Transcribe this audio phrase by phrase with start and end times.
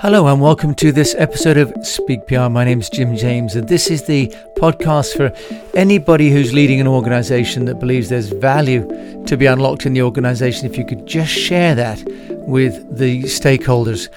[0.00, 2.48] Hello and welcome to this episode of Speak PR.
[2.48, 5.32] My name is Jim James, and this is the podcast for
[5.76, 8.86] anybody who's leading an organization that believes there's value
[9.26, 10.66] to be unlocked in the organization.
[10.66, 12.02] If you could just share that
[12.46, 14.08] with the stakeholders.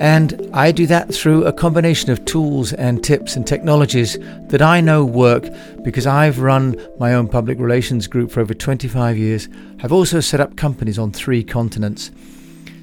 [0.00, 4.18] And I do that through a combination of tools and tips and technologies
[4.48, 5.48] that I know work
[5.82, 9.48] because I've run my own public relations group for over 25 years.
[9.82, 12.10] I've also set up companies on three continents.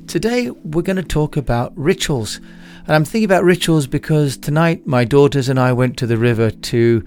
[0.07, 2.37] Today, we're going to talk about rituals.
[2.85, 6.51] And I'm thinking about rituals because tonight my daughters and I went to the river
[6.51, 7.05] to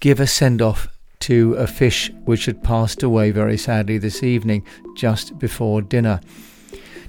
[0.00, 0.88] give a send off
[1.20, 4.64] to a fish which had passed away very sadly this evening
[4.96, 6.20] just before dinner.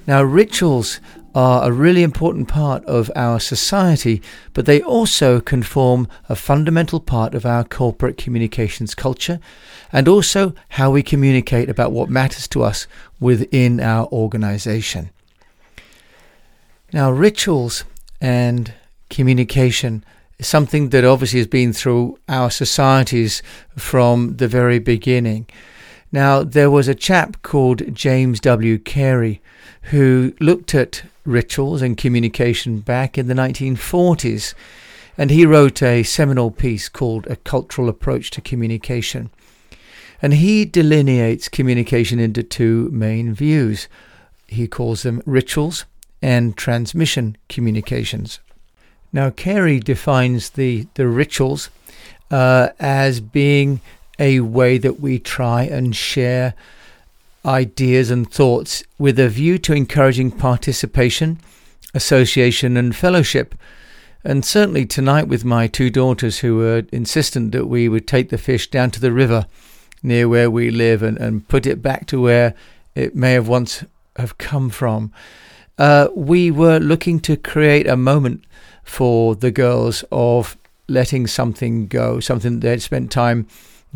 [0.08, 1.00] Now, rituals
[1.36, 4.22] are a really important part of our society,
[4.54, 9.40] but they also can form a fundamental part of our corporate communications culture
[9.92, 12.88] and also how we communicate about what matters to us
[13.20, 15.10] within our organization.
[16.92, 17.84] Now, rituals
[18.22, 18.74] and
[19.10, 20.04] communication
[20.38, 23.42] is something that obviously has been through our societies
[23.78, 25.48] from the very beginning.
[26.14, 28.78] Now, there was a chap called James W.
[28.78, 29.42] Carey
[29.90, 34.54] who looked at rituals and communication back in the 1940s,
[35.18, 39.32] and he wrote a seminal piece called A Cultural Approach to Communication.
[40.22, 43.88] And he delineates communication into two main views.
[44.48, 45.86] He calls them rituals
[46.22, 48.40] and transmission communications.
[49.12, 51.72] Now, Carey defines the, the rituals
[52.30, 53.82] uh, as being
[54.20, 56.54] a way that we try and share
[57.46, 61.40] ideas and thoughts with a view to encouraging participation,
[61.94, 63.56] association, and fellowship.
[64.24, 68.38] And certainly tonight, with my two daughters who were insistent that we would take the
[68.38, 69.46] fish down to the river
[70.02, 72.54] near where we live and, and put it back to where
[72.96, 73.84] it may have once
[74.16, 75.12] have come from,
[75.78, 78.44] uh, we were looking to create a moment
[78.84, 80.56] for the girls of
[80.88, 83.48] letting something go, something they'd spent time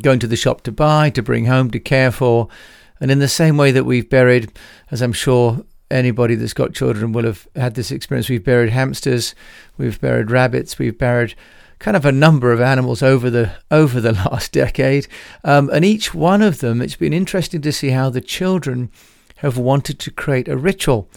[0.02, 2.48] going to the shop to buy, to bring home, to care for,
[3.00, 4.52] and in the same way that we've buried,
[4.92, 9.36] as I'm sure anybody that's got children will have had this experience, we've buried hamsters,
[9.78, 11.36] we've buried rabbits, we've buried
[11.80, 15.08] kind of a number of animals over the over the last decade,
[15.44, 18.92] um, and each one of them, it's been interesting to see how the children
[19.38, 21.10] have wanted to create a ritual.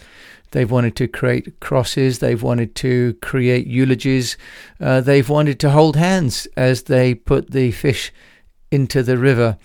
[0.53, 2.19] They've wanted to create crosses.
[2.19, 4.37] They've wanted to create eulogies.
[4.81, 8.13] Uh, they've wanted to hold hands as they put the fish
[8.71, 9.59] into the river.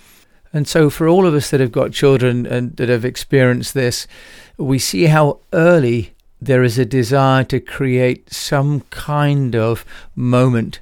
[0.53, 4.07] And so, for all of us that have got children and that have experienced this,
[4.57, 10.79] we see how early there is a desire to create some kind of moment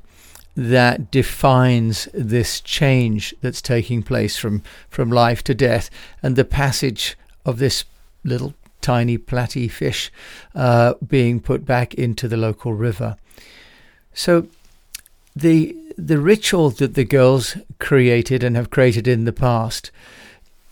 [0.55, 5.89] that defines this change that's taking place from, from life to death
[6.21, 7.85] and the passage of this
[8.23, 10.11] little tiny platy fish
[10.53, 13.17] uh, being put back into the local river.
[14.13, 14.47] So
[15.35, 19.91] the the ritual that the girls created and have created in the past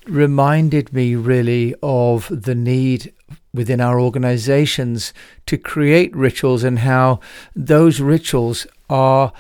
[0.08, 3.14] reminded me really of the need
[3.54, 5.14] within our organizations
[5.46, 7.20] to create rituals and how
[7.56, 9.32] those rituals are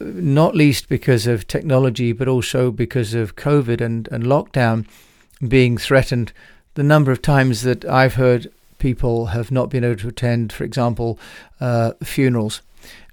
[0.00, 4.86] not least because of technology but also because of covid and, and lockdown
[5.46, 6.32] being threatened.
[6.74, 10.64] The number of times that i've heard people have not been able to attend for
[10.64, 11.18] example
[11.60, 12.62] uh, funerals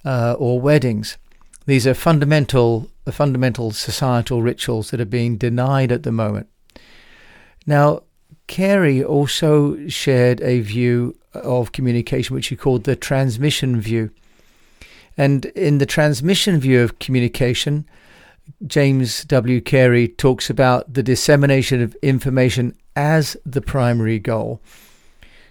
[0.03, 1.18] uh, or weddings
[1.66, 6.47] these are fundamental, fundamental societal rituals that are being denied at the moment.
[7.66, 8.03] Now,
[8.47, 14.11] Carey also shared a view of communication which he called the transmission view.
[15.17, 17.85] And in the transmission view of communication,
[18.66, 19.61] James W.
[19.61, 24.61] Carey talks about the dissemination of information as the primary goal.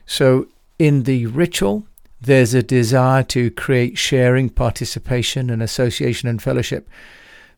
[0.06, 0.46] So,
[0.78, 1.86] in the ritual,
[2.20, 6.88] there's a desire to create sharing, participation, and association and fellowship.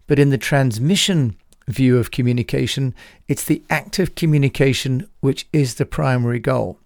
[0.06, 1.36] But in the transmission
[1.68, 2.94] view of communication,
[3.28, 6.78] it's the active communication which is the primary goal.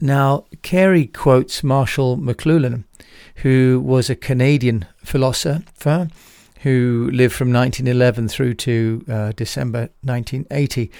[0.00, 2.84] Now, Carey quotes Marshall McLuhan,
[3.36, 6.08] who was a Canadian philosopher
[6.62, 10.90] who lived from 1911 through to uh, December 1980,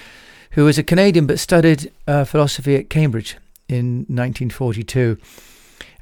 [0.53, 3.37] who was a Canadian but studied uh, philosophy at Cambridge
[3.69, 5.19] in 1942.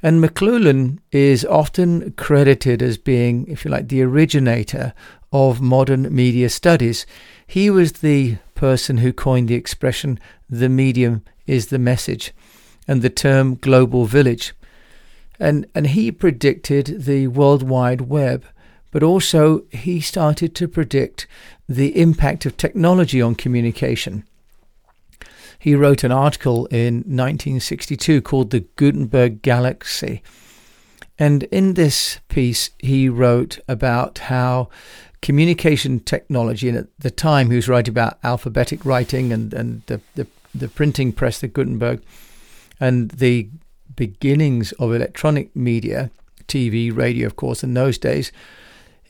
[0.03, 4.93] And McLuhan is often credited as being, if you like, the originator
[5.31, 7.05] of modern media studies.
[7.45, 10.19] He was the person who coined the expression,
[10.49, 12.33] the medium is the message,
[12.87, 14.53] and the term global village.
[15.39, 18.45] And, and he predicted the World Wide Web,
[18.91, 21.27] but also he started to predict
[21.67, 24.23] the impact of technology on communication.
[25.59, 30.21] He wrote an article in 1962 called The Gutenberg Galaxy.
[31.19, 34.69] And in this piece, he wrote about how
[35.21, 39.99] communication technology, and at the time he was writing about alphabetic writing and, and the,
[40.15, 42.01] the, the printing press, the Gutenberg,
[42.79, 43.49] and the
[43.95, 46.11] beginnings of electronic media,
[46.47, 48.31] TV, radio, of course, in those days,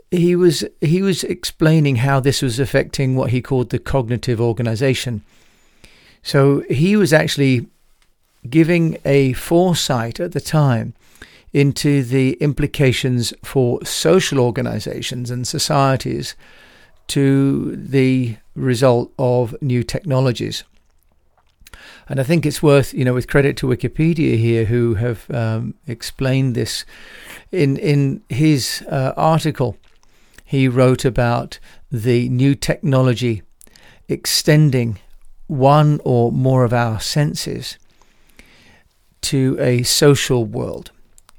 [0.10, 5.22] he was he was explaining how this was affecting what he called the cognitive organization.
[6.27, 7.68] So he was actually
[8.50, 10.94] giving a foresight at the time
[11.53, 16.35] into the implications for social organizations and societies
[17.07, 20.65] to the result of new technologies.
[22.09, 25.75] And I think it's worth, you know, with credit to Wikipedia here, who have um,
[25.88, 26.83] explained this
[27.53, 29.77] in in his uh, article
[30.44, 31.57] he wrote about
[31.89, 33.44] the new technology
[34.09, 35.00] extending
[35.48, 37.78] one or more of our senses
[39.22, 40.92] to a social world.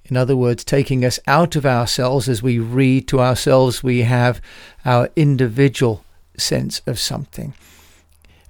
[0.06, 4.40] In other words, taking us out of ourselves as we read to ourselves, we have
[4.84, 6.04] our individual
[6.36, 7.52] sense of something.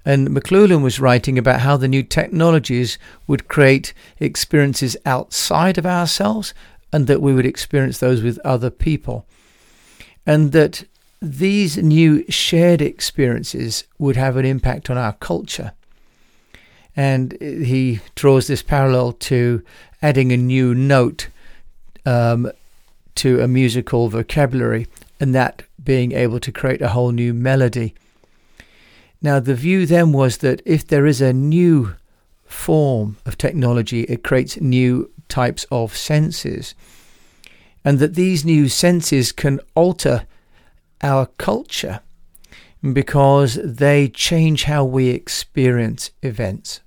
[0.05, 2.97] And McLuhan was writing about how the new technologies
[3.27, 6.53] would create experiences outside of ourselves
[6.93, 9.25] and that we would experience those with other people
[10.25, 10.85] and that
[11.21, 15.73] these new shared experiences would have an impact on our culture.
[16.95, 19.63] And he draws this parallel to
[20.01, 21.27] adding a new note
[22.05, 22.51] um,
[23.15, 24.87] to a musical vocabulary,
[25.19, 27.93] and that being able to create a whole new melody.
[29.21, 31.95] Now, the view then was that if there is a new
[32.45, 36.73] form of technology, it creates new types of senses
[37.83, 40.25] and that these new senses can alter
[41.01, 42.01] our culture
[42.93, 46.81] because they change how we experience events.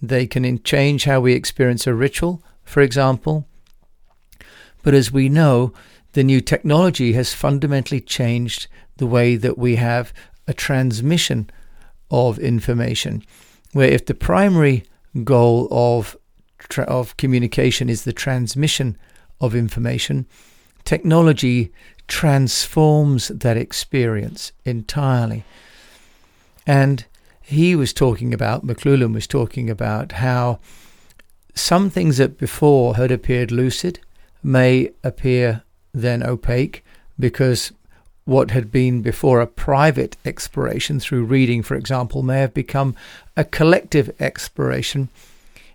[0.00, 3.46] They can change how we experience a ritual, for example.
[4.82, 5.74] But as we know,
[6.12, 8.66] the new technology has fundamentally changed
[8.96, 10.12] the way that we have
[10.48, 11.50] a transmission
[12.10, 13.22] of information.
[13.72, 14.84] Where if the primary
[15.24, 16.16] goal of
[16.86, 18.96] of communication is the transmission
[19.40, 20.26] of information,
[20.84, 21.72] technology
[22.08, 25.44] transforms that experience entirely.
[26.66, 27.04] And
[27.40, 30.58] he was talking about, McLuhan was talking about how
[31.54, 34.00] some things that before had appeared lucid
[34.42, 35.62] may appear
[35.92, 36.84] then opaque
[37.18, 37.72] because
[38.24, 42.94] what had been before a private exploration through reading, for example, may have become
[43.36, 45.08] a collective exploration.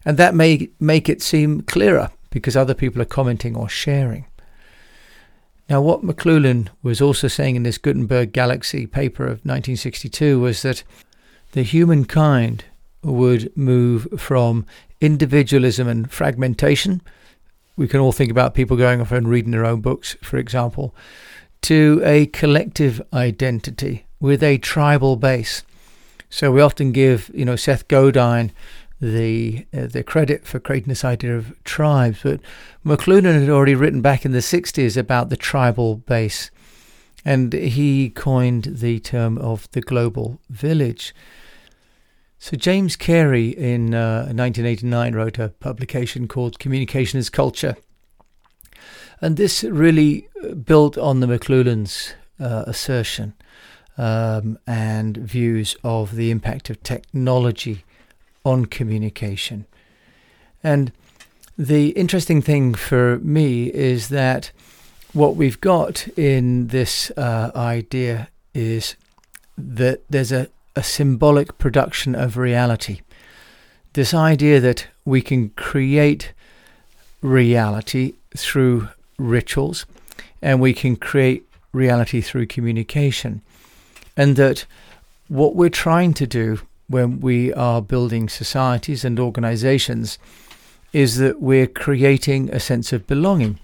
[0.05, 4.25] And that may make it seem clearer because other people are commenting or sharing.
[5.69, 10.83] Now, what McLuhan was also saying in this Gutenberg Galaxy paper of 1962 was that
[11.53, 12.65] the humankind
[13.01, 14.65] would move from
[15.01, 17.01] individualism and fragmentation.
[17.75, 20.95] We can all think about people going off and reading their own books, for example,
[21.63, 25.63] to a collective identity with a tribal base.
[26.29, 28.51] So we often give, you know, Seth Godin
[29.05, 32.19] the uh, the credit for creating this idea of tribes.
[32.23, 32.41] But
[32.85, 36.51] McLuhan had already written back in the 60s about the tribal base,
[37.23, 41.13] and he coined the term of the global village.
[42.37, 47.75] So James Carey in uh, 1989 wrote a publication called Communication as Culture.
[49.21, 53.33] And this really uh, built on the McLuhan's uh, assertion
[53.97, 57.84] um, and views of the impact of technology
[58.45, 59.65] on communication.
[60.63, 60.91] And
[61.57, 64.51] the interesting thing for me is that
[65.13, 68.95] what we've got in this uh, idea is
[69.57, 73.01] that there's a, a symbolic production of reality.
[73.93, 76.33] This idea that we can create
[77.21, 79.85] reality through rituals
[80.41, 83.41] and we can create reality through communication.
[84.17, 84.65] And that
[85.27, 90.17] what we're trying to do when we are building societies and organizations
[90.93, 93.59] is that we're creating a sense of belonging.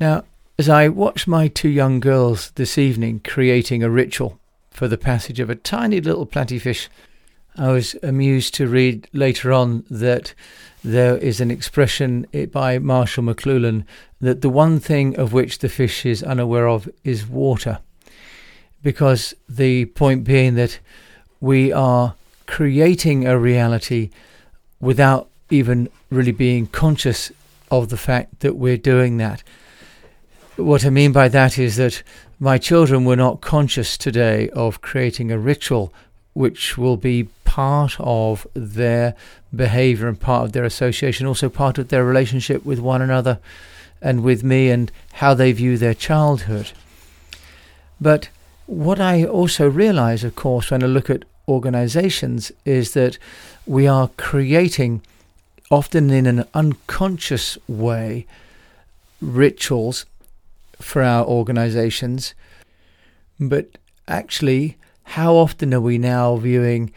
[0.00, 0.24] Now,
[0.58, 5.38] as I watched my two young girls this evening creating a ritual for the passage
[5.38, 6.88] of a tiny little platyfish,
[7.56, 10.34] I was amused to read later on that
[10.84, 13.84] there is an expression by Marshall McLuhan
[14.20, 17.80] that the one thing of which the fish is unaware of is water.
[18.82, 20.78] Because the point being that
[21.40, 22.14] we are
[22.46, 24.10] creating a reality
[24.80, 27.30] without even really being conscious
[27.70, 29.42] of the fact that we're doing that.
[30.56, 32.02] What I mean by that is that
[32.40, 35.92] my children were not conscious today of creating a ritual
[36.32, 39.14] which will be part of their
[39.54, 43.40] behavior and part of their association, also part of their relationship with one another
[44.00, 46.70] and with me and how they view their childhood.
[48.00, 48.28] But
[48.68, 53.18] what I also realize, of course, when I look at organizations, is that
[53.64, 55.00] we are creating,
[55.70, 58.26] often in an unconscious way,
[59.22, 60.04] rituals
[60.78, 62.34] for our organizations.
[63.40, 66.92] But actually, how often are we now viewing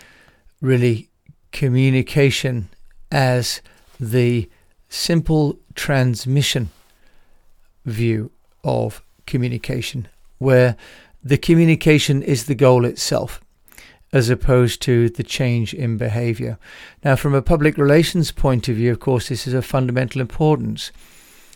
[0.59, 1.07] really
[1.53, 2.67] communication
[3.13, 3.61] as
[3.97, 4.49] the
[4.89, 6.69] simple transmission
[7.85, 8.29] view
[8.61, 10.75] of communication, where
[11.23, 13.41] the communication is the goal itself,
[14.11, 16.57] as opposed to the change in behavior.
[17.03, 20.91] Now, from a public relations point of view, of course, this is of fundamental importance.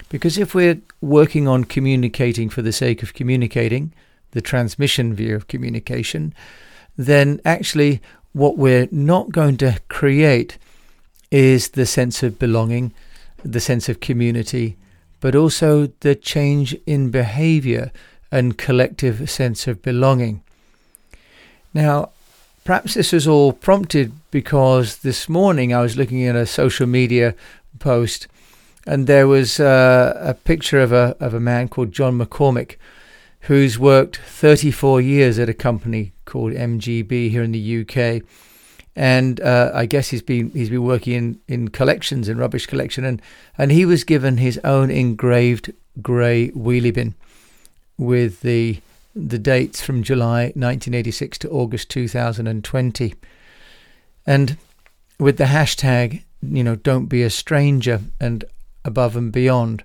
[0.09, 3.91] Because if we're working on communicating for the sake of communicating,
[4.31, 6.33] the transmission view of communication,
[6.97, 8.01] then actually
[8.33, 10.57] what we're not going to create
[11.31, 12.93] is the sense of belonging,
[13.43, 14.77] the sense of community,
[15.21, 17.91] but also the change in behavior
[18.35, 20.43] and collective sense of belonging.
[21.73, 22.09] Now,
[22.65, 27.33] perhaps this was all prompted because this morning I was looking at a social media
[27.79, 28.27] post
[28.85, 32.75] and there was uh, a picture of a of a man called John McCormick
[33.47, 38.21] who's worked 34 years at a company called MGB here in the UK,
[38.97, 43.05] and uh, I guess he's been he's been working in, in collections in rubbish collection,
[43.05, 43.21] and
[43.57, 47.15] and he was given his own engraved grey wheelie bin
[47.97, 48.79] with the
[49.15, 53.15] the dates from July 1986 to August 2020,
[54.25, 54.57] and
[55.17, 58.45] with the hashtag you know don't be a stranger and
[58.83, 59.83] above and beyond.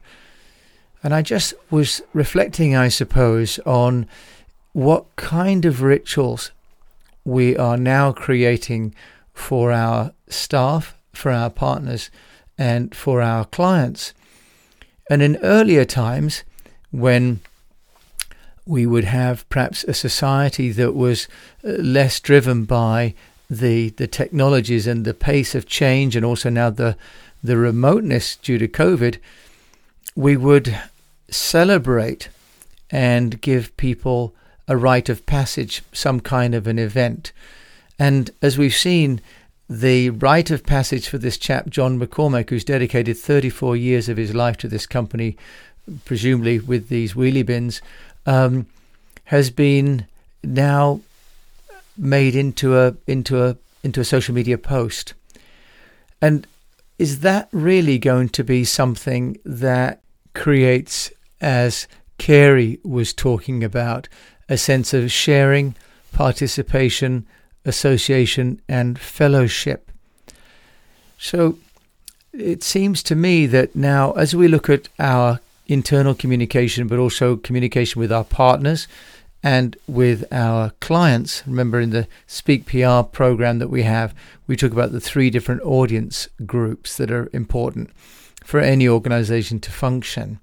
[1.02, 4.06] And I just was reflecting, I suppose, on
[4.72, 6.50] what kind of rituals
[7.24, 8.94] we are now creating
[9.32, 12.10] for our staff, for our partners,
[12.58, 14.12] and for our clients.
[15.08, 16.44] And in earlier times,
[16.90, 17.40] when
[18.70, 21.26] we would have perhaps a society that was
[21.64, 23.14] uh, less driven by
[23.50, 26.96] the the technologies and the pace of change, and also now the
[27.42, 29.18] the remoteness due to COVID,
[30.14, 30.78] we would
[31.28, 32.28] celebrate
[32.90, 34.32] and give people
[34.68, 37.32] a rite of passage, some kind of an event.
[37.98, 39.20] And as we've seen,
[39.68, 44.34] the rite of passage for this chap, John McCormack, who's dedicated 34 years of his
[44.34, 45.36] life to this company,
[46.04, 47.80] presumably with these wheelie bins,
[48.30, 48.66] um,
[49.24, 50.06] has been
[50.44, 51.00] now
[51.98, 55.14] made into a into a into a social media post.
[56.22, 56.46] And
[56.98, 60.00] is that really going to be something that
[60.34, 61.10] creates,
[61.40, 64.08] as Carey was talking about,
[64.48, 65.74] a sense of sharing,
[66.12, 67.26] participation,
[67.64, 69.90] association, and fellowship?
[71.18, 71.58] So
[72.32, 75.40] it seems to me that now, as we look at our
[75.70, 78.88] internal communication, but also communication with our partners
[79.42, 81.42] and with our clients.
[81.46, 84.14] Remember, in the Speak PR program that we have,
[84.46, 87.90] we talk about the three different audience groups that are important
[88.44, 90.40] for any organization to function.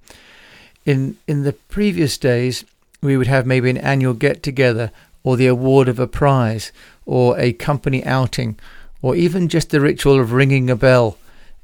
[0.86, 2.64] In, in the previous days,
[3.02, 4.92] we would have maybe an annual get together
[5.24, 6.72] or the award of a prize
[7.06, 8.58] or a company outing
[9.02, 11.18] or even just the ritual of ringing a bell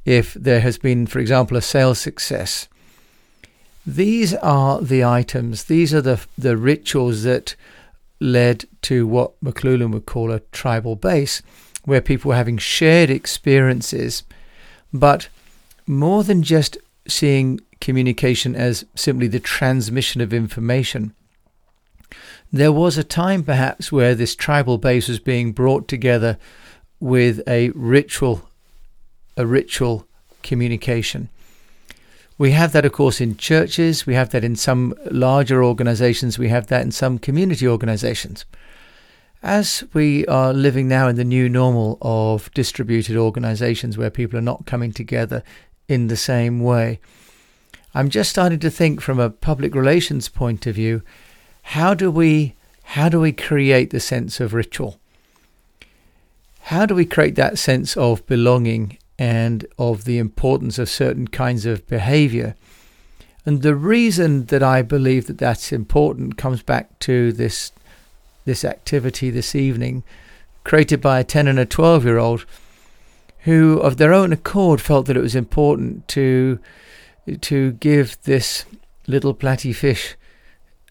[0.05, 2.67] if there has been, for example, a sales success.
[3.85, 7.55] These are the items, these are the, the rituals that
[8.19, 11.41] led to what McLuhan would call a tribal base,
[11.83, 14.23] where people were having shared experiences,
[14.93, 15.27] but
[15.85, 21.13] more than just seeing communication as simply the transmission of information.
[22.53, 26.37] There was a time perhaps where this tribal base was being brought together
[26.99, 28.47] with a ritual
[29.35, 30.07] a ritual
[30.43, 31.29] communication.
[32.37, 36.49] We have that, of course, in churches, we have that in some larger organizations, we
[36.49, 38.45] have that in some community organizations.
[39.43, 44.41] As we are living now in the new normal of distributed organizations where people are
[44.41, 45.43] not coming together
[45.87, 46.99] in the same way,
[47.93, 51.03] I'm just starting to think from a public relations point of view,
[51.61, 54.99] how do we how do we create the sense of ritual?
[56.61, 61.65] How do we create that sense of belonging and of the importance of certain kinds
[61.65, 62.55] of behavior.
[63.45, 67.71] And the reason that I believe that that's important comes back to this
[68.45, 70.03] this activity this evening
[70.65, 72.45] created by a 10 and a 12 year old
[73.39, 76.59] who of their own accord felt that it was important to
[77.39, 78.65] to give this
[79.07, 80.15] little platy fish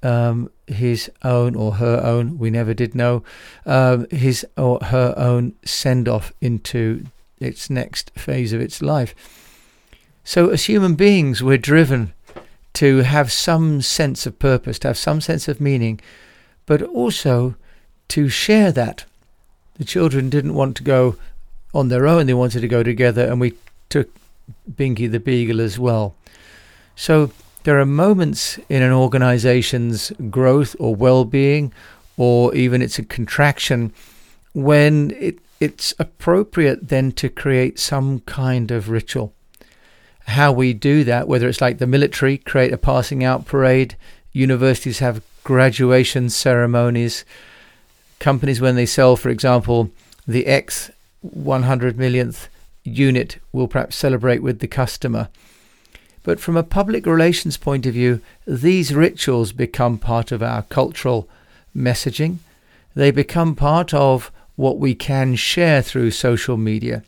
[0.02, 3.22] um, his own or her own, we never did know,
[3.66, 7.04] um, his or her own send off into
[7.42, 9.14] its next phase of its life.
[10.24, 12.12] So, as human beings, we're driven
[12.74, 16.00] to have some sense of purpose, to have some sense of meaning,
[16.64, 17.56] but also
[18.08, 19.04] to share that.
[19.74, 21.16] The children didn't want to go
[21.74, 23.54] on their own, they wanted to go together, and we
[23.88, 24.10] took
[24.70, 26.14] Binky the Beagle as well.
[26.94, 27.32] So,
[27.64, 31.72] there are moments in an organization's growth or well being,
[32.16, 33.92] or even it's a contraction,
[34.52, 39.32] when it, it's appropriate then to create some kind of ritual.
[40.26, 43.94] How we do that, whether it's like the military, create a passing out parade,
[44.32, 47.24] universities have graduation ceremonies,
[48.18, 49.92] companies, when they sell, for example,
[50.26, 50.90] the X
[51.20, 52.48] 100 millionth
[52.82, 55.28] unit, will perhaps celebrate with the customer.
[56.24, 61.28] But from a public relations point of view, these rituals become part of our cultural
[61.76, 62.38] messaging.
[62.96, 67.02] They become part of what we can share through social media,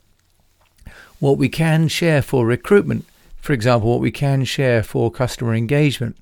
[1.18, 3.04] what we can share for recruitment,
[3.40, 6.16] for example, what we can share for customer engagement.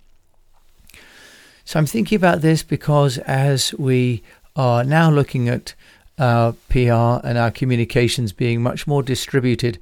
[1.64, 4.22] So I'm thinking about this because as we
[4.56, 5.74] are now looking at
[6.18, 9.78] uh, our PR and our communications being much more distributed,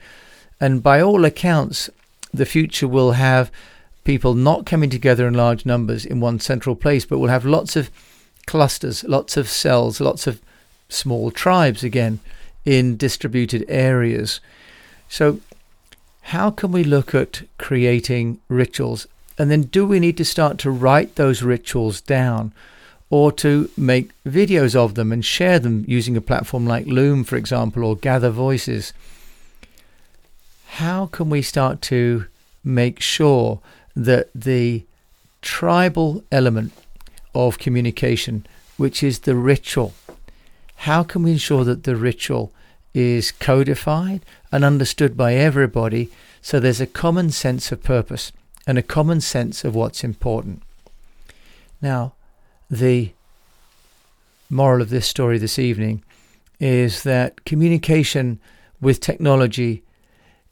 [0.61, 1.90] and by all accounts,
[2.32, 3.50] the future will have
[4.04, 7.76] people not coming together in large numbers in one central place, but we'll have lots
[7.76, 7.90] of
[8.47, 10.40] clusters, lots of cells, lots of
[10.92, 12.20] small tribes again
[12.64, 14.40] in distributed areas.
[15.09, 15.40] So,
[16.23, 19.06] how can we look at creating rituals?
[19.38, 22.52] And then, do we need to start to write those rituals down
[23.09, 27.37] or to make videos of them and share them using a platform like Loom, for
[27.37, 28.92] example, or Gather Voices?
[30.75, 32.26] how can we start to
[32.62, 33.61] make sure
[33.97, 34.85] that the
[35.42, 36.73] tribal element
[37.35, 39.92] of communication, which is the ritual,
[40.84, 42.54] how can we ensure that the ritual
[42.94, 46.08] is codified and understood by everybody
[46.40, 48.32] so there's a common sense of purpose
[48.66, 50.62] and a common sense of what's important?
[51.83, 52.14] Now,
[52.70, 53.12] the
[54.48, 56.02] moral of this story this evening
[56.59, 58.40] is that communication
[58.81, 59.83] with technology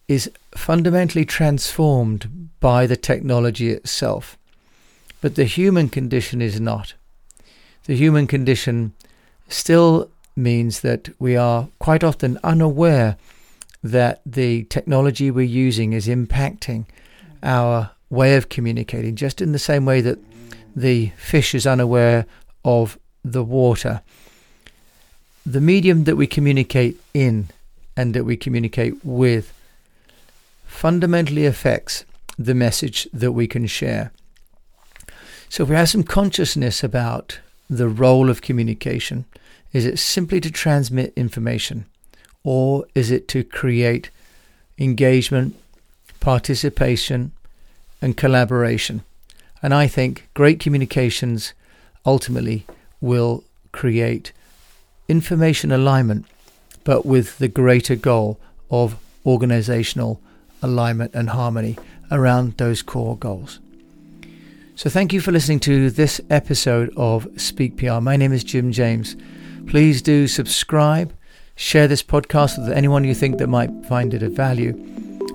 [0.09, 4.37] is fundamentally transformed by the technology itself.
[5.22, 6.92] But the human condition is not.
[7.87, 8.92] The human condition
[9.48, 13.16] still means that we are quite often unaware
[13.83, 16.87] that the technology we're using is impacting
[17.42, 20.18] our way of communicating, just in the same way that
[20.74, 22.24] the fish is unaware
[22.64, 24.01] of the water.
[25.44, 27.48] The medium that we communicate in
[27.96, 29.53] and that we communicate with
[30.66, 32.05] fundamentally affects
[32.38, 34.12] the message that we can share.
[35.48, 39.24] So, if we have some consciousness about the role of communication,
[39.72, 41.87] is it simply to transmit information
[42.44, 44.11] or is it to create
[44.78, 45.57] engagement,
[46.20, 47.33] participation,
[48.00, 49.02] and collaboration?
[49.62, 51.52] And I think great communications
[52.07, 52.64] ultimately
[53.00, 54.33] will create
[55.09, 56.26] information alignment,
[56.85, 58.38] but with the greater goal
[58.70, 60.20] of organizational
[60.62, 61.78] alignment, and harmony
[62.11, 63.61] around those core goals.
[64.74, 68.00] So, thank you for listening to this episode of Speak PR.
[68.00, 69.16] My name is Jim James.
[69.68, 71.12] Please do subscribe,
[71.54, 74.70] share this podcast with anyone you think that might find it of value,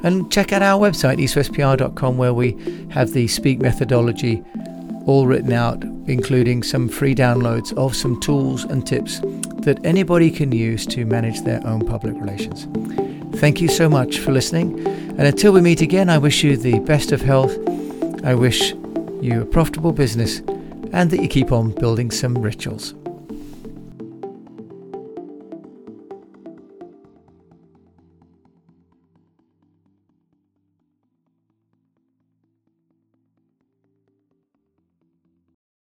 [0.03, 2.57] and check out our website, eastwestpr.com, where we
[2.89, 4.43] have the Speak methodology
[5.05, 9.19] all written out, including some free downloads of some tools and tips
[9.59, 12.67] that anybody can use to manage their own public relations.
[13.39, 14.79] Thank you so much for listening.
[14.87, 17.55] And until we meet again, I wish you the best of health.
[18.25, 18.71] I wish
[19.21, 20.39] you a profitable business
[20.91, 22.95] and that you keep on building some rituals.